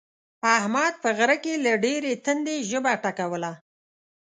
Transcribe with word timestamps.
احمد 0.55 0.93
په 1.03 1.09
غره 1.17 1.37
کې 1.43 1.53
له 1.65 1.73
ډېرې 1.83 2.13
تندې 2.25 2.57
ژبه 2.69 2.93
ټکوله. 3.03 3.51